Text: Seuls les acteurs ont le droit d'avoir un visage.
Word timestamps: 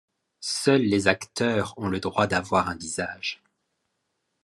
Seuls 0.63 0.81
les 0.81 1.07
acteurs 1.07 1.75
ont 1.77 1.87
le 1.87 1.99
droit 1.99 2.25
d'avoir 2.25 2.67
un 2.69 2.75
visage. 2.75 3.43